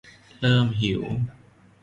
[0.39, 1.01] เริ่มหิว